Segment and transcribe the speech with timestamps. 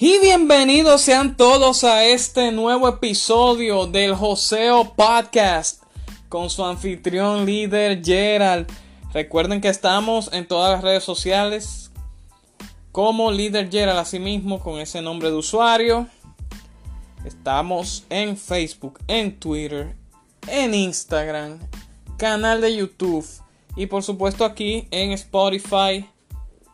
[0.00, 5.82] Y bienvenidos sean todos a este nuevo episodio del Joseo Podcast
[6.28, 8.68] con su anfitrión líder Gerald.
[9.12, 11.90] Recuerden que estamos en todas las redes sociales
[12.92, 16.06] como líder Gerald, asimismo con ese nombre de usuario.
[17.24, 19.96] Estamos en Facebook, en Twitter,
[20.46, 21.58] en Instagram,
[22.18, 23.26] canal de YouTube
[23.74, 26.08] y por supuesto aquí en Spotify,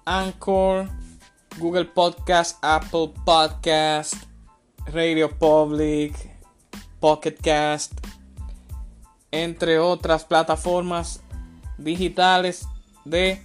[0.04, 0.90] Anchor
[1.58, 4.14] Google Podcast, Apple Podcast,
[4.86, 6.14] Radio Public,
[6.98, 7.92] Pocket Cast,
[9.30, 11.22] entre otras plataformas
[11.78, 12.66] digitales
[13.04, 13.40] de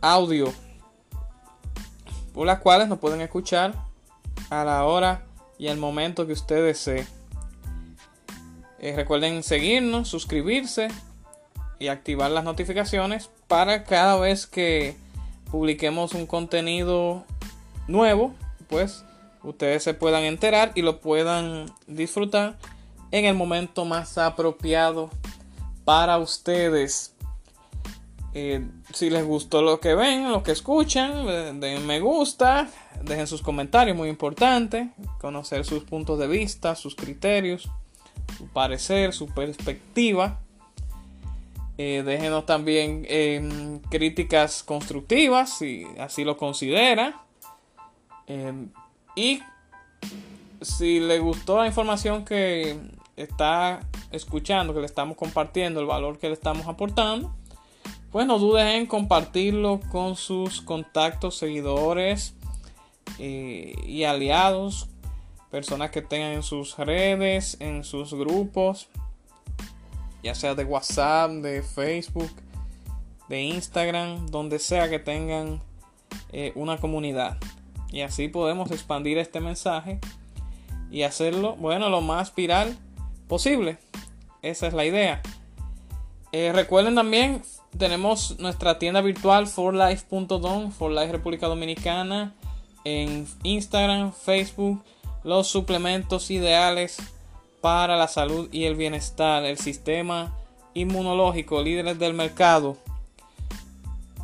[0.00, 0.52] audio,
[2.32, 3.74] por las cuales nos pueden escuchar
[4.48, 5.26] a la hora
[5.58, 7.06] y al momento que ustedes desee.
[8.78, 10.88] Eh, recuerden seguirnos, suscribirse
[11.78, 14.96] y activar las notificaciones para cada vez que
[15.50, 17.24] publiquemos un contenido
[17.88, 18.34] nuevo,
[18.68, 19.04] pues
[19.42, 22.56] ustedes se puedan enterar y lo puedan disfrutar
[23.10, 25.10] en el momento más apropiado
[25.84, 27.14] para ustedes.
[28.36, 32.68] Eh, si les gustó lo que ven, lo que escuchan, den me gusta,
[33.02, 34.90] dejen sus comentarios, muy importante,
[35.20, 37.70] conocer sus puntos de vista, sus criterios,
[38.36, 40.40] su parecer, su perspectiva.
[41.78, 47.24] Eh, déjenos también em, críticas constructivas si así lo considera.
[48.26, 48.70] Em,
[49.16, 49.40] y
[50.60, 52.78] si le gustó la información que
[53.16, 53.80] está
[54.10, 57.34] escuchando, que le estamos compartiendo, el valor que le estamos aportando,
[58.10, 62.34] pues no dudes en compartirlo con sus contactos, seguidores
[63.18, 64.88] eh, y aliados,
[65.50, 68.88] personas que tengan en sus redes, en sus grupos,
[70.22, 72.30] ya sea de WhatsApp, de Facebook,
[73.28, 75.60] de Instagram, donde sea que tengan
[76.32, 77.36] eh, una comunidad.
[77.90, 80.00] Y así podemos expandir este mensaje
[80.90, 82.76] y hacerlo, bueno, lo más viral
[83.28, 83.78] posible.
[84.42, 85.22] Esa es la idea.
[86.32, 87.42] Eh, recuerden también,
[87.78, 92.34] tenemos nuestra tienda virtual forlife.com, Forlife República Dominicana,
[92.84, 94.82] en Instagram, Facebook,
[95.22, 96.98] los suplementos ideales
[97.60, 100.36] para la salud y el bienestar, el sistema
[100.74, 102.76] inmunológico, líderes del mercado,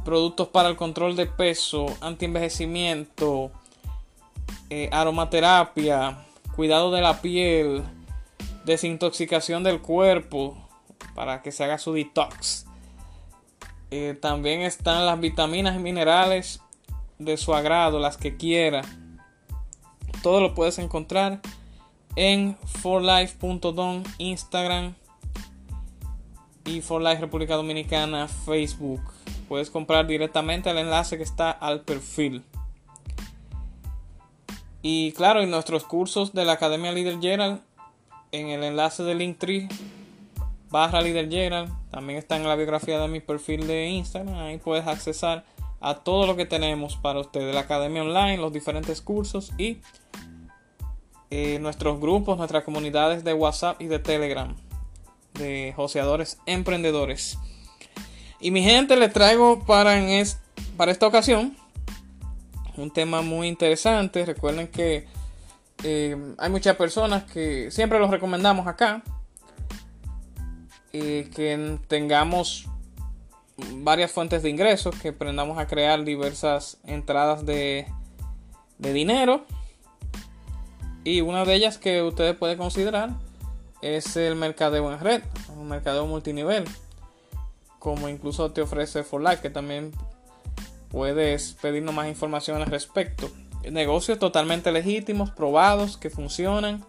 [0.05, 3.50] productos para el control de peso, antienvejecimiento,
[4.71, 6.25] eh, aromaterapia,
[6.56, 7.83] cuidado de la piel,
[8.65, 10.56] desintoxicación del cuerpo
[11.15, 12.66] para que se haga su detox.
[13.91, 16.61] Eh, también están las vitaminas y minerales
[17.19, 18.82] de su agrado, las que quiera.
[20.22, 21.41] Todo lo puedes encontrar
[22.17, 24.94] en forlife.com, Instagram
[26.65, 29.00] y forlife República Dominicana, Facebook.
[29.50, 32.44] Puedes comprar directamente el enlace que está al perfil.
[34.81, 37.61] Y claro, en nuestros cursos de la Academia Líder Gerald,
[38.31, 39.69] en el enlace de Linktree
[40.70, 44.37] barra Líder Gerald, también está en la biografía de mi perfil de Instagram.
[44.37, 45.44] Ahí puedes accesar
[45.81, 49.79] a todo lo que tenemos para ustedes, la Academia Online, los diferentes cursos y
[51.31, 54.55] eh, nuestros grupos, nuestras comunidades de WhatsApp y de Telegram
[55.35, 57.37] de joseadores emprendedores.
[58.40, 60.26] Y mi gente, les traigo para, en
[60.76, 61.56] para esta ocasión
[62.76, 64.25] un tema muy interesante.
[64.25, 65.06] Recuerden que
[65.84, 69.02] eh, hay muchas personas que siempre los recomendamos acá.
[70.90, 72.66] Que tengamos
[73.75, 77.87] varias fuentes de ingresos, que aprendamos a crear diversas entradas de,
[78.78, 79.44] de dinero.
[81.04, 83.10] Y una de ellas que ustedes pueden considerar
[83.82, 85.22] es el mercadeo en red,
[85.56, 86.64] un mercadeo multinivel,
[87.81, 89.91] como incluso te ofrece For Life, que también
[90.91, 93.29] puedes pedirnos más información al respecto.
[93.69, 96.85] Negocios totalmente legítimos, probados, que funcionan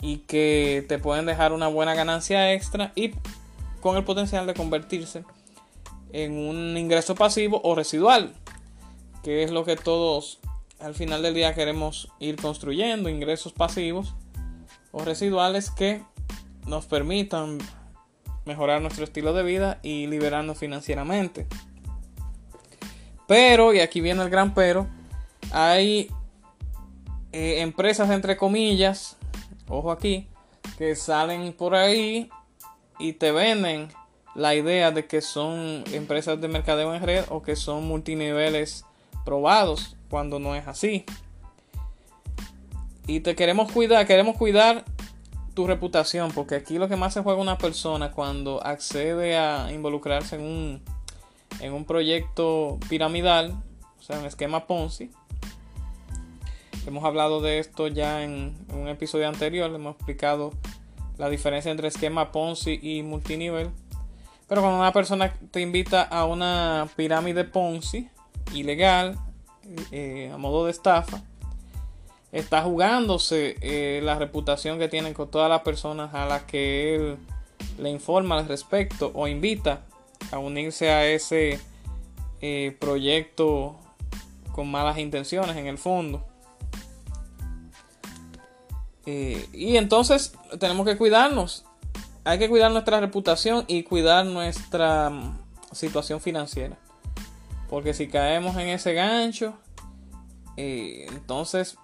[0.00, 3.12] y que te pueden dejar una buena ganancia extra y
[3.80, 5.24] con el potencial de convertirse
[6.12, 8.34] en un ingreso pasivo o residual,
[9.22, 10.38] que es lo que todos
[10.80, 14.14] al final del día queremos ir construyendo, ingresos pasivos
[14.92, 16.02] o residuales que
[16.66, 17.58] nos permitan
[18.44, 21.46] mejorar nuestro estilo de vida y liberarnos financieramente.
[23.26, 24.86] Pero, y aquí viene el gran pero,
[25.50, 26.10] hay
[27.32, 29.16] eh, empresas entre comillas,
[29.68, 30.28] ojo aquí,
[30.76, 32.28] que salen por ahí
[32.98, 33.88] y te venden
[34.34, 38.84] la idea de que son empresas de mercadeo en red o que son multiniveles
[39.24, 41.04] probados cuando no es así.
[43.06, 44.84] Y te queremos cuidar, queremos cuidar
[45.54, 50.36] tu reputación, porque aquí lo que más se juega una persona cuando accede a involucrarse
[50.36, 50.82] en un,
[51.60, 53.54] en un proyecto piramidal,
[53.98, 55.10] o sea, un esquema Ponzi.
[56.86, 60.52] Hemos hablado de esto ya en, un episodio anterior, hemos explicado
[61.16, 63.70] la diferencia entre esquema Ponzi y multinivel.
[64.48, 68.10] Pero cuando una persona te invita a una pirámide Ponzi
[68.52, 69.18] ilegal,
[69.92, 71.22] eh, a modo de estafa,
[72.34, 77.16] está jugándose eh, la reputación que tienen con todas las personas a las que él
[77.78, 79.82] le informa al respecto o invita
[80.32, 81.60] a unirse a ese
[82.40, 83.76] eh, proyecto
[84.50, 86.26] con malas intenciones en el fondo.
[89.06, 91.64] y entonces tenemos que cuidarnos.
[92.24, 95.38] Hay que cuidar nuestra reputación y cuidar nuestra mm,
[95.72, 96.78] situación financiera.
[97.68, 99.54] Porque si caemos en ese gancho,
[100.56, 101.76] entonces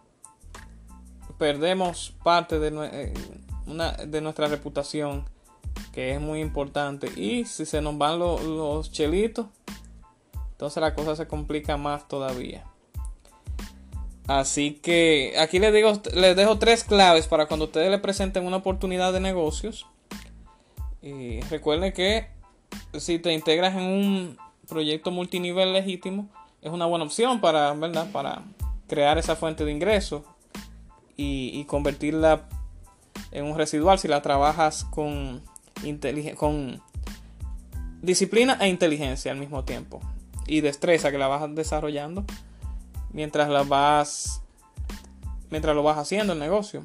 [1.41, 3.15] perdemos parte de, eh,
[4.07, 5.25] de nuestra reputación,
[5.91, 7.11] que es muy importante.
[7.17, 9.47] Y si se nos van los chelitos,
[10.53, 12.67] entonces la cosa se complica más todavía.
[14.27, 18.59] Así que aquí les digo, les dejo tres claves para cuando ustedes le presenten una
[18.59, 19.87] oportunidad de negocios.
[21.01, 22.29] Y recuerden que
[22.99, 24.39] si te integras en un
[24.69, 26.29] proyecto multinivel legítimo,
[26.61, 28.13] es una buena opción para, ¿verdad?
[28.13, 28.43] Para
[28.89, 30.23] crear esa fuente de ingresos
[31.23, 32.49] y, convertirla
[33.31, 35.43] en un residual si la trabajas con,
[36.37, 36.83] con
[38.01, 40.01] disciplina e inteligencia al mismo tiempo
[40.47, 42.25] y destreza que la vas desarrollando
[43.13, 44.43] mientras la vas
[45.51, 46.83] mientras lo vas haciendo el negocio.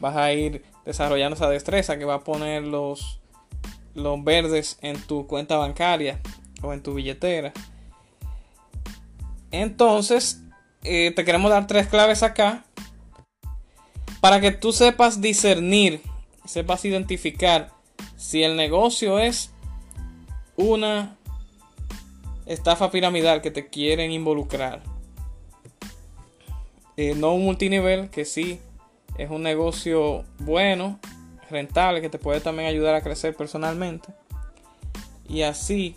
[0.00, 3.20] Vas a ir desarrollando esa destreza que va a poner los
[3.94, 6.20] los verdes en tu cuenta bancaria
[6.62, 7.52] o en tu billetera.
[9.50, 10.41] Entonces
[10.84, 12.64] eh, te queremos dar tres claves acá
[14.20, 16.00] para que tú sepas discernir,
[16.44, 17.70] sepas identificar
[18.16, 19.50] si el negocio es
[20.56, 21.16] una
[22.46, 24.82] estafa piramidal que te quieren involucrar.
[26.96, 28.60] Eh, no un multinivel que sí
[29.16, 30.98] es un negocio bueno,
[31.50, 34.08] rentable, que te puede también ayudar a crecer personalmente.
[35.28, 35.96] Y así,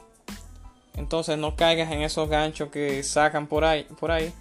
[0.96, 4.34] entonces no caigas en esos ganchos que sacan por ahí, por ahí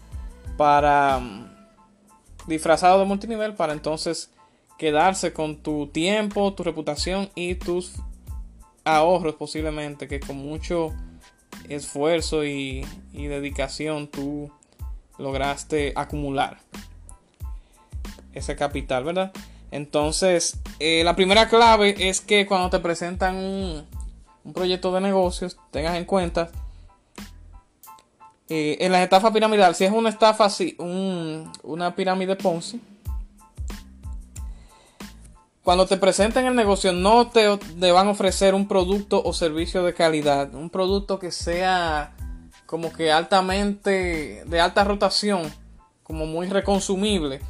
[0.57, 1.49] para mm,
[2.47, 4.31] disfrazado de multinivel para entonces
[4.79, 7.93] quedarse con tu tiempo, tu reputación y tus
[8.85, 10.93] ahorros posiblemente que con mucho
[11.69, 14.51] esfuerzo y, dedicación tú
[15.19, 16.59] lograste acumular
[18.33, 19.33] ese capital, ¿verdad?
[19.71, 23.87] Entonces, eh, la primera clave es que cuando te presentan un,
[24.45, 26.51] un proyecto de negocios, tengas en cuenta
[28.49, 32.81] en las estafas piramidales, si es una estafa así, una pirámide Ponzi,
[35.65, 37.49] cuando te presenten el negocio no te,
[37.91, 42.15] van a ofrecer un producto o servicio de calidad, un producto que sea
[42.67, 45.51] como que altamente de alta rotación,
[46.03, 47.41] como muy reconsumible.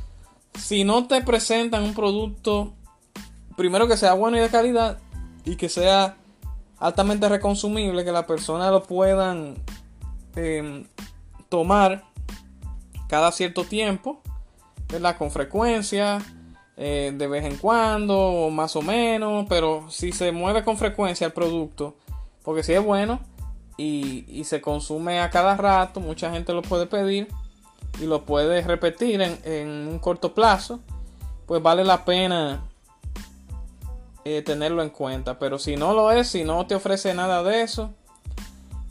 [0.56, 2.72] Si no te presentan un producto,
[3.56, 4.98] primero que sea bueno y de calidad
[5.44, 6.16] y que sea
[6.78, 9.56] altamente reconsumible, que la persona lo puedan
[10.36, 10.84] Em,
[11.48, 12.04] tomar
[13.08, 14.20] cada cierto tiempo,
[14.88, 15.16] ¿verdad?
[15.16, 16.18] Con frecuencia,
[16.76, 21.32] eh, de vez en cuando, más o menos, pero si se mueve con frecuencia el
[21.32, 21.94] producto,
[22.42, 23.20] porque si es bueno
[23.76, 27.28] y, se consume a cada rato, mucha gente lo puede pedir
[28.00, 30.80] y lo puede repetir en, un corto plazo,
[31.46, 32.64] pues vale la pena
[34.24, 35.38] eh, tenerlo en cuenta.
[35.38, 37.94] Pero si no lo es, si no te ofrece nada de eso,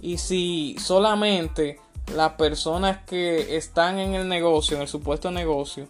[0.03, 1.79] y si solamente
[2.13, 5.87] las personas que están en el negocio, en el supuesto negocio,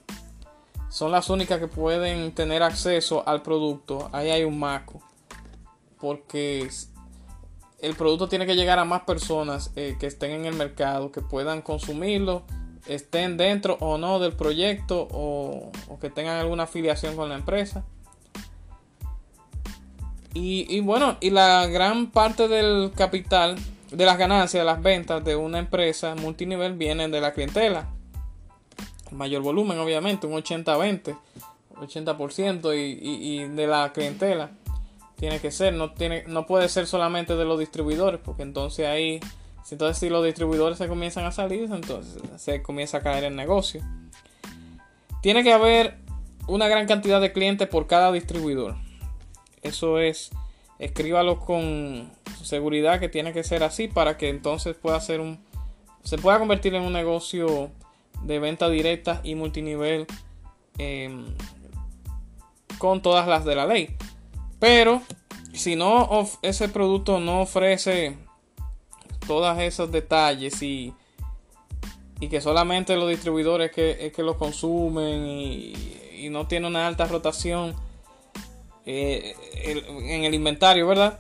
[0.90, 5.02] son las únicas que pueden tener acceso al producto, ahí hay un maco.
[6.00, 6.70] Porque
[7.80, 11.22] el producto tiene que llegar a más personas eh, que estén en el mercado, que
[11.22, 12.44] puedan consumirlo,
[12.86, 17.84] estén dentro o no del proyecto o, que tengan alguna afiliación con la empresa.
[20.36, 23.56] Y, bueno, y la gran parte del capital,
[23.94, 27.88] de las ganancias, de las ventas de una empresa multinivel vienen de la clientela.
[29.12, 31.16] mayor volumen, obviamente, un 80-20,
[31.76, 34.50] 80%, y de la clientela
[35.24, 39.22] tiene que ser, no, tiene, no puede ser solamente de los distribuidores, porque entonces ahí,
[39.72, 43.82] entonces si los distribuidores se comienzan a salir, entonces se comienza a caer el negocio.
[45.22, 45.98] Tiene que haber
[46.48, 48.76] una gran cantidad de clientes por cada distribuidor.
[49.62, 50.32] Eso es,
[50.78, 52.12] escríbalo con
[52.44, 55.40] seguridad que tiene que ser así para que entonces pueda ser un,
[56.04, 57.72] se pueda convertir en un negocio
[58.22, 60.06] de venta directa y multinivel
[60.78, 61.26] em,
[62.78, 63.96] con todas las de la ley.
[64.60, 65.02] Pero
[65.54, 68.18] si no ese producto no ofrece
[69.28, 70.94] todos esos detalles y,
[72.20, 77.76] y que solamente los distribuidores que, que lo consumen y, no tiene una alta rotación
[78.86, 79.36] eh,
[79.66, 81.20] en el inventario, ¿verdad?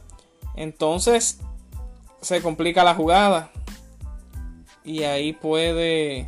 [0.56, 1.40] Entonces
[2.22, 3.52] se complica la jugada.
[4.84, 6.26] Y ahí puede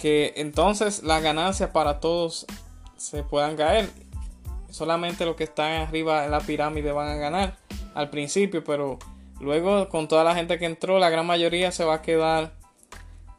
[0.00, 2.46] que entonces las ganancias para todos
[2.96, 3.88] se puedan caer.
[4.70, 7.58] Solamente los que están arriba en la pirámide van a ganar
[7.94, 8.98] al principio, pero
[9.40, 12.54] luego con toda la gente que entró, la gran mayoría se va a quedar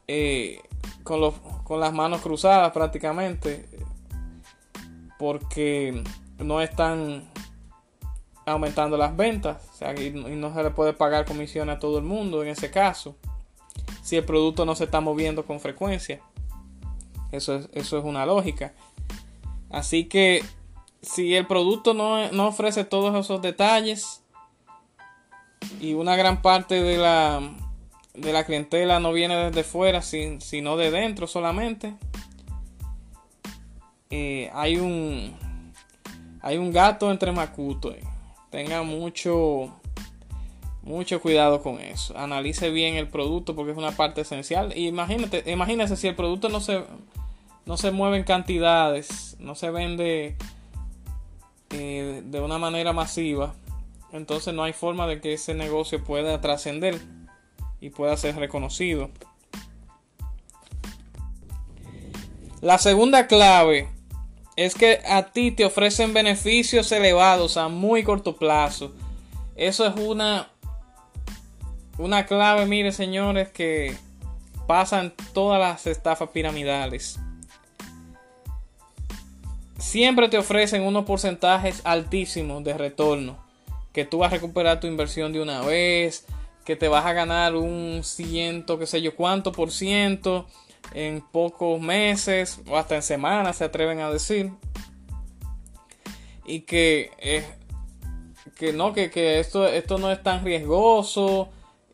[0.08, 0.62] eh,
[1.04, 1.32] con,
[1.64, 3.68] con las manos cruzadas prácticamente,
[5.18, 6.04] porque
[6.38, 7.33] no están
[8.46, 9.58] aumentando las ventas,
[9.98, 13.16] y no se le puede pagar comisiones a todo el mundo en ese caso,
[14.02, 16.22] si el producto no se está moviendo con frecuencia.
[17.32, 18.74] Eso es, eso es una lógica.
[19.70, 20.44] Así que
[21.02, 24.22] si el producto no, ofrece todos esos detalles
[25.80, 27.42] y una gran parte de la,
[28.14, 31.96] de la clientela no viene desde fuera, sino de dentro solamente,
[34.10, 35.36] eh, hay un
[36.44, 37.96] hay un gato entre macuto.
[38.54, 39.74] Tenga mucho
[40.84, 42.16] mucho cuidado con eso.
[42.16, 44.78] Analice bien el producto porque es una parte esencial.
[44.78, 46.84] Imagínate, imagínese si el producto no se
[47.66, 50.36] no se mueve en cantidades, no se vende
[51.72, 53.56] eh, de una manera masiva,
[54.12, 57.02] entonces no hay forma de que ese negocio pueda trascender
[57.82, 59.10] y pueda ser reconocido.
[62.62, 63.90] La segunda clave
[64.56, 68.92] es que a ti te ofrecen beneficios elevados a muy corto plazo.
[69.56, 70.50] Eso es una
[71.98, 73.96] una clave, mire señores, que
[74.68, 77.20] pasan todas las estafas piramidales
[79.84, 83.38] siempre te ofrecen unos porcentajes altísimos de retorno.
[83.92, 86.26] Que tú vas a recuperar tu inversión de una vez,
[86.66, 90.48] que te vas a ganar un ciento, qué sé yo cuánto por ciento
[90.94, 94.52] en pocos meses o hasta en semanas se atreven a decir.
[96.46, 97.46] Y que, eh,
[98.58, 101.50] que no, que, esto, esto no es tan riesgoso.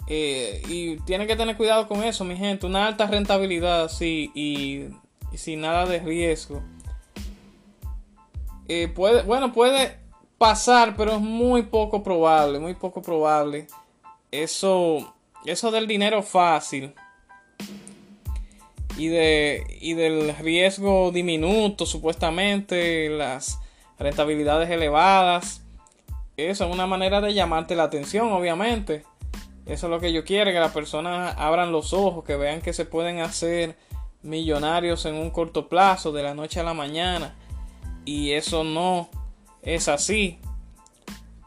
[0.07, 2.65] Eh, y tienen que tener cuidado con eso, mi gente.
[2.65, 4.87] Una alta rentabilidad, sí, y
[5.37, 6.63] sin nada de riesgo
[8.69, 9.97] eh, puede, bueno, puede
[10.37, 13.65] pasar, pero es muy poco probable, muy poco probable.
[14.31, 16.93] Eso, eso del dinero fácil
[18.99, 23.59] y, de, y del riesgo diminuto, supuestamente, las
[23.97, 25.63] rentabilidades elevadas.
[26.37, 29.03] Eso es una manera de llamarte la atención, obviamente.
[29.65, 32.73] Eso es lo que yo quiero, que las personas abran los ojos, que vean que
[32.73, 33.75] se pueden hacer
[34.21, 37.35] millonarios en un corto plazo, de la noche a la mañana
[38.09, 39.07] y eso no
[39.61, 40.39] es así.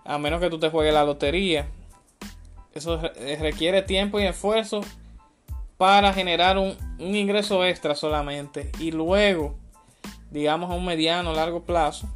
[0.05, 1.67] A menos que tú te juegues la lotería.
[2.73, 3.01] Eso
[3.41, 4.81] requiere tiempo y esfuerzo
[5.77, 6.77] para generar un,
[7.15, 8.71] ingreso extra solamente.
[8.79, 9.55] Y luego,
[10.31, 12.09] digamos a un mediano largo plazo,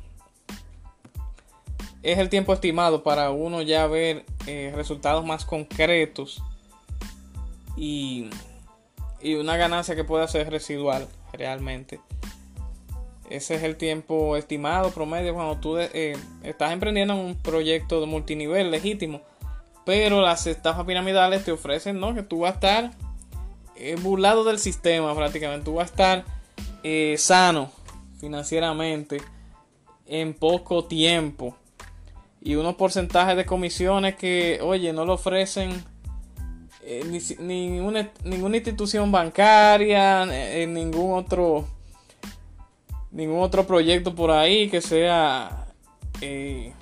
[2.02, 6.42] es el tiempo estimado para uno ya ver eh, resultados más concretos
[7.76, 8.30] y,
[9.20, 12.00] y una ganancia que pueda ser residual realmente.
[13.28, 18.06] Ese es el tiempo estimado promedio cuando tú eh, estás emprendiendo en un proyecto de
[18.06, 19.20] multinivel legítimo.
[19.84, 22.14] Pero las estafas piramidales te ofrecen ¿no?
[22.14, 22.90] que tú vas a estar
[23.78, 25.64] eh, burlado del sistema prácticamente.
[25.64, 26.24] Tú vas a estar
[26.82, 27.70] eh, sano
[28.18, 29.20] financieramente
[30.06, 31.56] en poco tiempo.
[32.40, 35.84] Y unos porcentajes de comisiones que, oye, no lo ofrecen
[37.40, 40.22] ninguna, ninguna institución bancaria,
[40.62, 41.66] en ningún otro
[43.10, 45.66] ningún otro proyecto por ahí que sea
[46.20, 46.72] eh,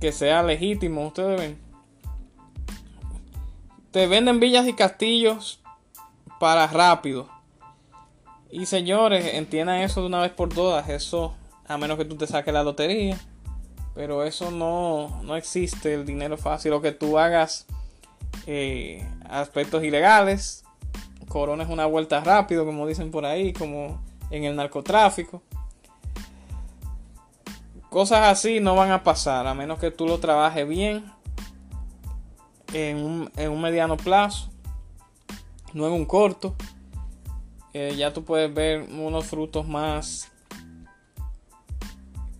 [0.00, 1.06] que sea legítimo.
[1.06, 1.67] Ustedes ven.
[3.98, 5.60] Te venden villas y castillos
[6.38, 7.28] para rápido.
[8.48, 10.88] Y señores, entiendan eso de una vez por todas.
[10.88, 11.34] Eso,
[11.66, 13.18] a menos que tú te saques la lotería.
[13.96, 16.70] Pero eso no, no existe, el dinero fácil.
[16.70, 17.66] Lo que tú hagas
[18.46, 20.62] eh, aspectos ilegales.
[21.26, 24.00] Corones una vuelta rápido, como dicen por ahí, como
[24.30, 25.42] en el narcotráfico.
[27.90, 31.17] Cosas así no van a pasar, a menos que tú lo trabajes bien
[32.72, 34.50] en un, mediano plazo,
[35.72, 36.54] no en un corto.
[37.72, 40.30] Eh, ya tú puedes ver unos frutos más,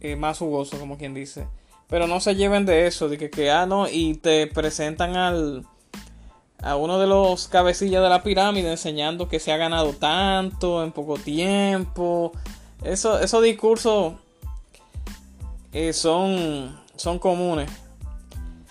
[0.01, 1.47] eh, más jugosos, como quien dice.
[1.89, 5.67] Pero no se lleven de eso, de que, que ah, no, y te presentan al,
[6.63, 10.93] a uno de los cabecillas de la pirámide enseñando que se ha ganado tanto en
[10.93, 12.33] poco tiempo.
[12.83, 14.15] Eso, esos discursos
[15.73, 17.71] eh, son, son comunes.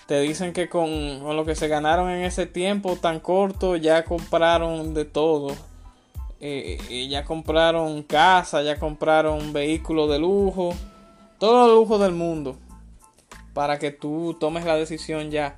[0.07, 4.05] Te dicen que con, con, lo que se ganaron en ese tiempo tan corto ya
[4.05, 5.55] compraron de todo.
[6.39, 10.73] Eh, ya compraron casa, ya compraron vehículos de lujo,
[11.39, 12.57] todo el lujo del mundo
[13.57, 15.57] para que tú tomes la decisión ya.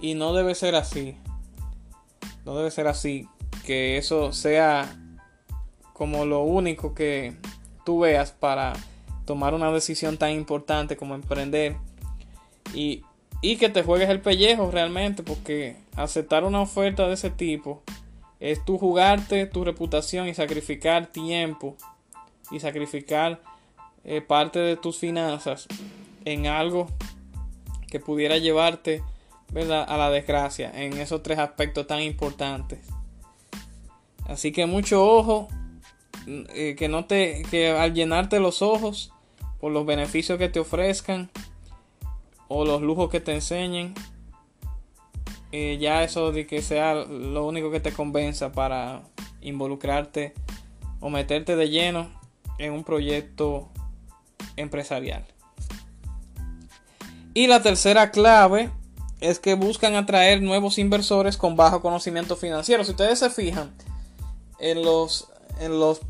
[0.00, 1.16] Y no debe ser así.
[2.44, 3.28] No debe ser así.
[3.64, 4.96] Que eso sea
[5.92, 7.36] como lo único que
[7.84, 8.74] tú veas para
[9.24, 11.74] tomar una decisión tan importante como emprender.
[12.72, 13.02] Y,
[13.42, 15.22] y que te juegues el pellejo realmente.
[15.22, 17.82] Porque aceptar una oferta de ese tipo
[18.40, 21.76] es tú jugarte tu reputación y sacrificar tiempo
[22.50, 23.40] y sacrificar
[24.04, 25.66] eh, parte de tus finanzas
[26.24, 26.88] en algo
[27.88, 29.02] que pudiera llevarte
[29.54, 32.80] a la desgracia en esos tres aspectos tan importantes.
[34.26, 35.48] Así que mucho ojo,
[36.26, 39.12] eh, que no te, que al llenarte los ojos
[39.60, 41.30] por los beneficios que te ofrezcan
[42.48, 43.94] o los lujos que te enseñen,
[45.52, 49.02] eh, ya eso de que sea lo único que te convenza para
[49.40, 50.34] involucrarte
[51.00, 52.08] o meterte de lleno
[52.58, 53.68] en un proyecto
[54.56, 55.24] empresarial.
[57.34, 58.70] Y la tercera clave
[59.20, 62.84] es que buscan atraer nuevos inversores con bajo conocimiento financiero.
[62.84, 63.74] Si ustedes se fijan
[64.58, 65.28] en los,
[65.60, 66.00] en los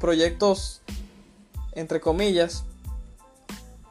[0.00, 0.82] proyectos,
[1.72, 2.64] entre comillas,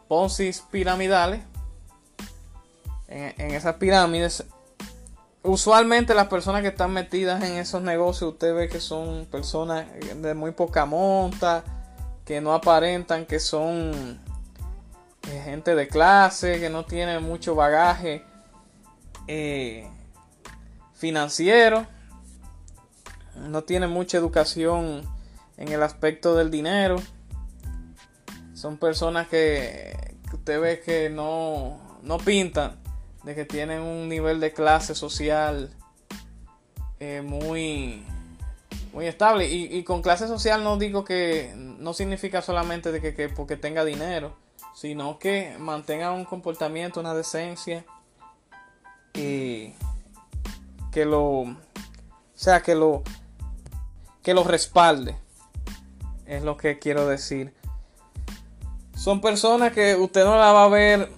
[0.08, 1.42] Ponzi piramidales,
[3.10, 4.46] en, esas pirámides,
[5.42, 10.34] usualmente las personas que están metidas en esos negocios, usted ve que son personas de
[10.36, 11.64] muy poca monta,
[12.24, 14.20] que no aparentan que son
[15.44, 18.24] gente de clase, que no tiene mucho bagaje
[19.28, 19.88] eh,
[20.94, 21.88] financiero,
[23.36, 25.02] no tiene mucha educación
[25.58, 26.98] en el aspecto del dinero.
[28.54, 32.89] Son personas que, usted ve que no, no pintan
[33.24, 35.70] de que tienen un nivel de clase social
[37.00, 38.04] eh, muy,
[38.94, 39.48] muy estable.
[39.48, 44.36] Y, con clase social no digo que no significa solamente de que porque tenga dinero
[44.80, 47.86] sino que mantenga un comportamiento, una decencia
[49.14, 49.74] y
[50.92, 51.58] que lo, o
[52.34, 53.04] sea, que lo,
[54.24, 55.18] que lo respalde,
[56.26, 57.54] es lo que quiero decir.
[58.96, 61.12] Son personas que usted no la va a ver,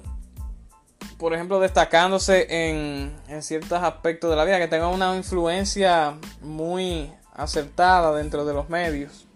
[1.22, 7.14] por ejemplo, destacándose en, en ciertos aspectos de la vida, que tengan una influencia muy
[7.32, 9.28] acertada dentro de los medios.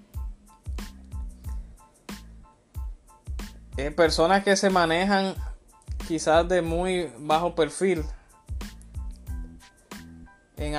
[3.78, 5.36] Eh, personas que se manejan
[6.08, 8.04] quizás de muy bajo perfil
[10.58, 10.74] en,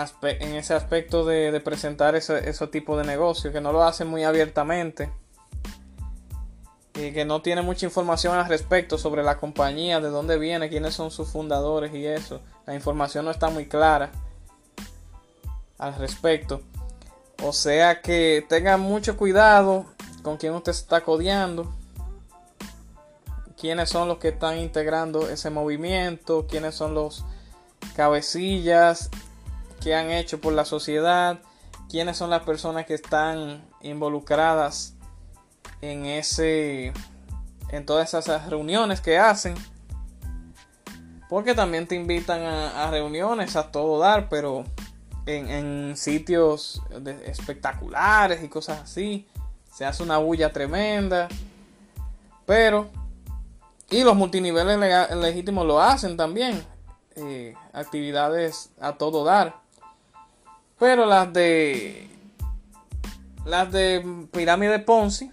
[0.56, 5.12] ese aspecto de, presentar ese, ese, tipo de negocio, que no lo hacen muy abiertamente
[7.12, 11.10] que no tiene mucha información al respecto sobre la compañía, de dónde viene, quiénes son
[11.10, 12.40] sus fundadores y eso.
[12.66, 14.10] La información no está muy clara
[15.78, 16.62] al respecto.
[17.42, 19.86] O sea que tengan mucho cuidado
[20.22, 21.72] con quién usted está codeando
[23.56, 27.24] quiénes son los que están integrando ese movimiento, quiénes son los
[27.94, 29.10] cabecillas
[29.82, 31.40] que han hecho por la sociedad,
[31.88, 34.94] quiénes son las personas que están involucradas
[35.80, 36.92] en ese
[37.70, 39.54] en todas esas reuniones que hacen
[41.28, 44.64] porque también te invitan a, reuniones a todo dar pero
[45.26, 46.82] en, en sitios
[47.24, 49.26] espectaculares y cosas así
[49.72, 51.28] se hace una bulla tremenda
[52.46, 52.88] pero
[53.90, 54.78] y los multiniveles
[55.16, 56.64] legítimos lo hacen también.
[57.14, 59.60] Eh, actividades a todo dar.
[60.78, 62.10] Pero las de
[63.44, 65.30] las de pirámide Ponzi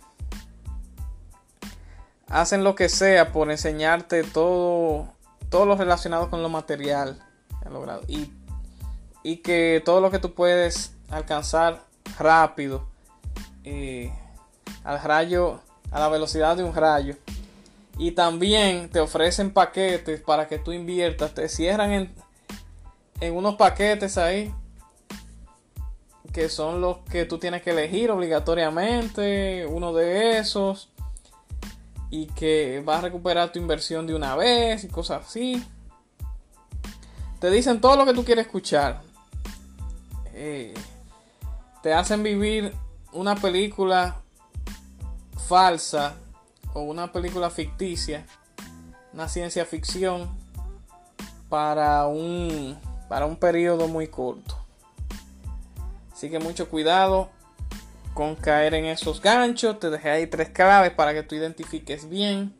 [2.28, 5.08] hacen lo que sea por enseñarte todo,
[5.52, 7.22] lo relacionado con lo material
[8.08, 8.32] y,
[9.24, 11.84] y que todo lo que tú puedes alcanzar
[12.18, 12.88] rápido
[13.64, 14.12] eh,
[14.84, 17.16] al rayo a la velocidad de un rayo.
[17.98, 21.34] Y también te ofrecen paquetes para que tú inviertas.
[21.36, 22.14] Te cierran en,
[23.22, 24.52] en unos paquetes ahí
[26.34, 30.90] que son los que tú tienes que elegir obligatoriamente, uno de esos,
[32.14, 35.66] y que vas a recuperar tu inversión de una vez y cosas así.
[37.40, 39.02] Te dicen todo lo que tú quieres escuchar.
[40.36, 40.76] Eh,
[41.82, 42.72] te hacen vivir
[43.14, 44.22] una película
[45.48, 46.14] falsa
[46.76, 48.28] o una película ficticia,
[49.12, 50.38] una ciencia ficción
[51.50, 52.78] para un
[53.10, 54.56] para un periodo muy corto.
[56.14, 57.32] Así que mucho cuidado
[58.14, 59.80] con caer en esos ganchos.
[59.80, 62.54] Te dejé ahí tres claves para que tú identifiques bien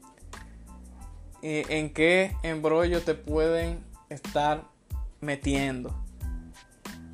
[1.42, 4.64] eh, en qué embrollo te pueden estar
[5.22, 5.96] metiendo.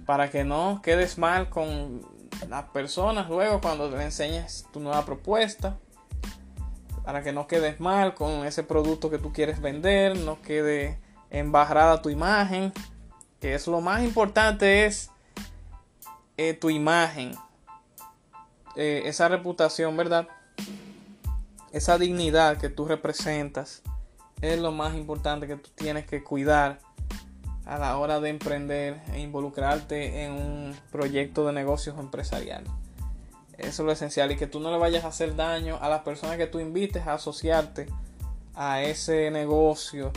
[0.05, 2.01] Para que no quedes mal con
[2.47, 5.77] las personas luego cuando le enseñes tu nueva propuesta.
[7.03, 10.17] Para que no quedes mal con ese producto que tú quieres vender.
[10.17, 10.99] No quede
[11.29, 12.71] embarrada tu imagen.
[13.39, 15.11] Que es lo más importante es
[16.41, 17.33] eh, tu imagen,
[18.81, 20.29] eh, esa reputación, ¿verdad?
[21.73, 23.81] Esa dignidad que tú representas
[24.39, 26.79] es lo más importante que tú tienes que cuidar
[27.65, 32.63] a la hora de emprender e involucrarte en un proyecto de negocios empresarial.
[33.57, 36.03] Eso es lo esencial y que tú no le vayas a hacer daño a las
[36.03, 37.87] personas que tú invites a asociarte
[38.55, 40.13] a ese negocio,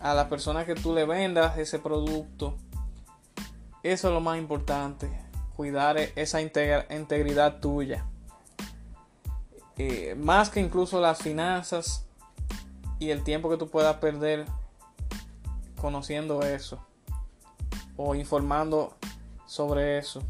[0.00, 2.56] a las personas que tú le vendas ese producto.
[3.84, 5.29] Eso es lo más importante
[5.60, 8.06] cuidar e-, esa integridad tuya.
[10.16, 12.06] Más que incluso las finanzas
[12.98, 14.46] y el tiempo que tú puedas perder
[15.78, 16.82] conociendo eso
[17.98, 18.96] o informando
[19.44, 20.22] sobre eso.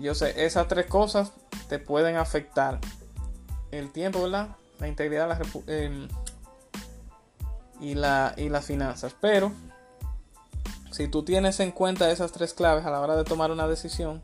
[0.00, 1.32] Yo sé, esas tres cosas
[1.68, 2.78] te pueden afectar.
[3.70, 4.56] El tiempo, ¿verdad?
[4.78, 6.08] La integridad em,
[7.82, 9.14] y, la, y las finanzas.
[9.20, 9.52] Pero
[10.90, 14.22] si tú tienes en cuenta esas tres claves a la hora de tomar una decisión,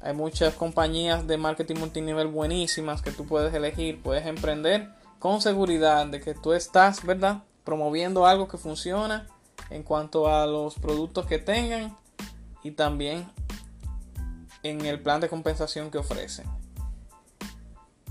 [0.00, 6.06] hay muchas compañías de marketing multinivel buenísimas que tú puedes elegir, puedes emprender con seguridad
[6.06, 7.42] de que tú estás, ¿verdad?
[7.64, 9.26] Promoviendo algo que funciona
[9.70, 11.96] en cuanto a los productos que tengan
[12.62, 13.26] y también
[14.62, 16.46] en el plan de compensación que ofrecen.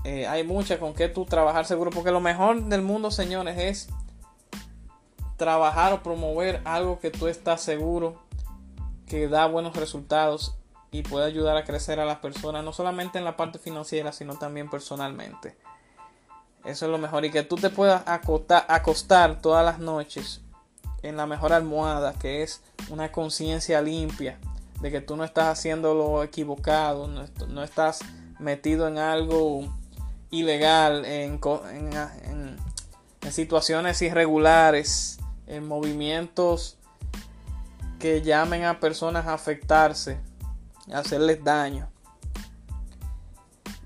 [0.04, 3.88] Eh, hay muchas con que tú trabajar seguro porque lo mejor del mundo, señores, es
[5.36, 8.16] trabajar o promover algo que tú estás seguro
[9.06, 10.56] que da buenos resultados
[10.90, 14.36] y puede ayudar a crecer a las personas, no solamente en la parte financiera, sino
[14.36, 15.56] también personalmente.
[16.64, 20.40] Eso es lo mejor y que tú te puedas acostar, acostar todas las noches
[21.02, 24.38] en la mejor almohada, que es una conciencia limpia
[24.80, 28.00] de que tú no estás haciendo lo equivocado, no, estás
[28.38, 29.62] metido en algo
[30.30, 31.38] ilegal, en,
[33.22, 36.78] en situaciones irregulares, en movimientos
[37.98, 40.18] que llamen a personas a afectarse,
[40.92, 41.88] a hacerles daño,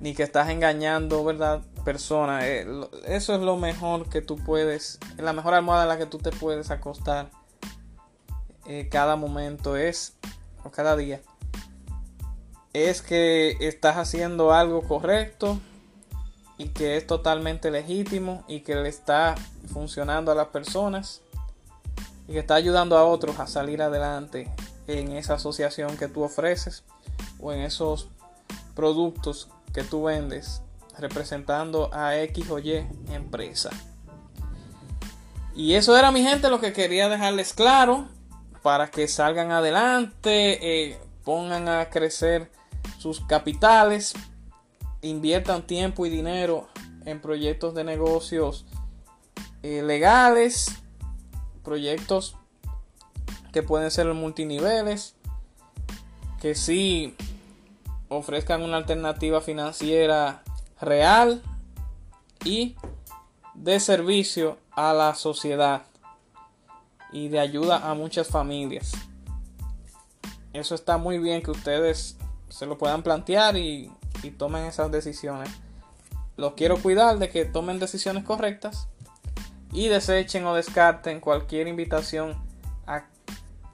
[0.01, 1.63] ni que estás engañando, ¿verdad?
[1.85, 2.45] Personas.
[2.45, 2.67] Eh,
[3.07, 6.31] eso es lo mejor que tú puedes, la mejor almohada en la que tú te
[6.31, 7.31] puedes acostar
[8.67, 10.17] eh, cada momento es,
[10.65, 11.21] o cada día,
[12.73, 15.59] es que estás haciendo algo correcto
[16.57, 19.35] y que es totalmente legítimo y que le está
[19.73, 21.23] funcionando a las personas
[22.31, 24.49] y que está ayudando a otros a salir adelante
[24.87, 26.85] en esa asociación que tú ofreces
[27.41, 28.09] o en esos
[28.77, 30.63] productos que tú vendes
[30.97, 33.71] representando a X o Y empresa.
[35.57, 38.07] Y eso era mi gente lo que quería dejarles claro
[38.63, 42.53] para que salgan adelante, eh, pongan a crecer
[42.99, 44.15] sus capitales,
[45.03, 46.69] inviertan tiempo y dinero
[47.07, 48.67] en proyectos de negocios
[49.65, 50.80] eh, legales
[51.71, 52.35] proyectos
[53.53, 55.15] que pueden ser multiniveles,
[56.41, 57.15] que sí
[58.09, 60.43] ofrezcan una alternativa financiera
[60.81, 61.41] real
[62.45, 62.75] y
[63.55, 65.83] de servicio a la sociedad
[67.13, 68.91] y de ayuda a muchas familias.
[70.53, 72.17] Eso está muy bien que ustedes
[72.49, 73.93] se lo puedan plantear y,
[74.25, 75.51] y tomen esas decisiones.
[76.37, 78.89] Los quiero cuidar de que tomen decisiones correctas
[79.73, 82.37] y desechen o descarten cualquier invitación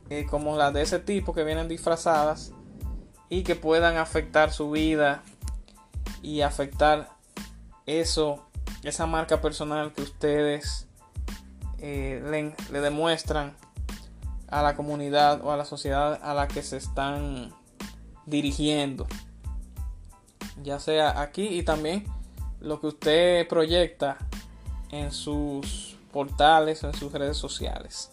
[0.09, 2.53] eh, como la de ese tipo que vienen disfrazadas
[3.29, 5.25] y que puedan afectar su vida
[6.23, 7.09] y afectar
[7.87, 8.47] eso,
[8.85, 10.87] esa marca personal que ustedes
[11.79, 13.57] eh, le, le demuestran
[14.49, 17.53] a la comunidad o a la sociedad a la que se están
[18.27, 19.09] dirigiendo.
[20.63, 22.05] Ya sea aquí y también
[22.61, 24.19] lo que usted proyecta
[24.91, 28.11] en sus portales en sus redes sociales.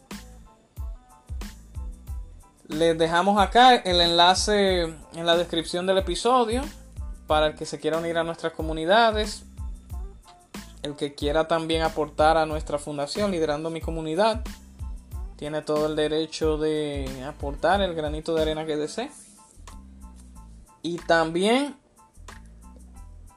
[2.67, 6.63] Les dejamos acá el enlace en la descripción del episodio
[7.27, 9.43] para el que se quiera unir a nuestras comunidades,
[10.81, 14.43] el que quiera también aportar a nuestra fundación liderando mi comunidad,
[15.37, 19.11] tiene todo el derecho de aportar el granito de arena que desee.
[20.81, 21.77] Y también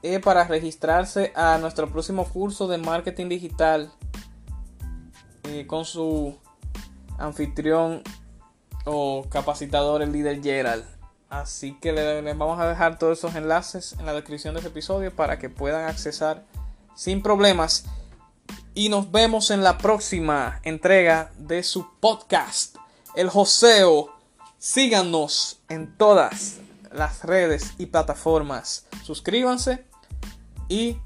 [0.01, 3.91] es para registrarse a nuestro próximo curso de marketing digital
[5.43, 6.37] eh, con su
[7.17, 8.03] anfitrión
[8.85, 10.85] o capacitador, el líder Gerald.
[11.29, 15.13] Así que les vamos a dejar todos esos enlaces en la descripción de este episodio
[15.13, 16.45] para que puedan accesar
[16.95, 17.85] sin problemas.
[18.73, 22.77] Y nos vemos en la próxima entrega de su podcast,
[23.15, 24.13] El Joseo.
[24.57, 26.59] Síganos en todas
[26.97, 28.85] las redes y plataformas.
[29.03, 29.85] Suscríbanse
[30.67, 30.97] y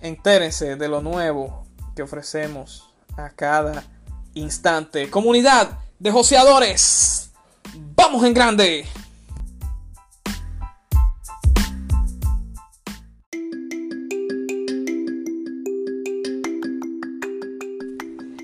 [0.00, 3.84] entérense de lo nuevo que ofrecemos a cada
[4.34, 5.10] instante.
[5.10, 7.30] Comunidad de joseadores.
[7.94, 8.86] Vamos en grande.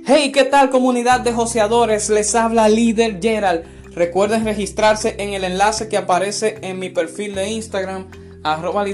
[0.04, 2.10] Hey, ¿qué tal comunidad de joseadores?
[2.10, 3.81] Les habla líder Gerald.
[3.94, 8.10] Recuerden registrarse en el enlace que aparece en mi perfil de Instagram,
[8.42, 8.84] arroba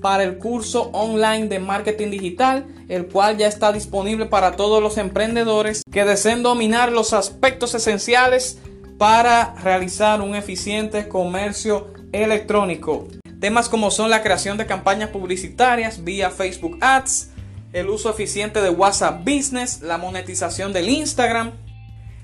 [0.00, 4.96] para el curso online de marketing digital, el cual ya está disponible para todos los
[4.96, 8.58] emprendedores que deseen dominar los aspectos esenciales
[8.96, 13.08] para realizar un eficiente comercio electrónico.
[13.40, 17.30] Temas como son la creación de campañas publicitarias vía Facebook Ads,
[17.72, 21.52] el uso eficiente de WhatsApp Business, la monetización del Instagram,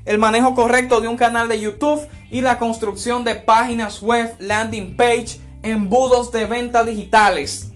[0.05, 4.97] el manejo correcto de un canal de YouTube y la construcción de páginas web, landing
[4.97, 7.71] page, embudos de venta digitales.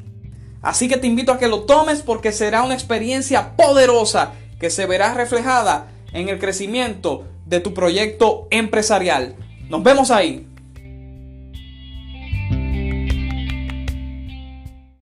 [0.60, 4.86] Así que te invito a que lo tomes porque será una experiencia poderosa que se
[4.86, 9.36] verá reflejada en el crecimiento de tu proyecto empresarial.
[9.68, 10.47] Nos vemos ahí.